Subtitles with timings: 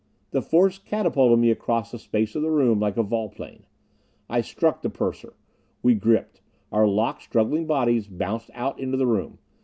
[0.31, 3.65] The force catapulted me across the space of the room like a volplane.
[4.31, 5.33] I struck the purser.
[5.83, 6.41] We gripped.
[6.71, 9.37] Our locked, struggling bodies bounced out into the room.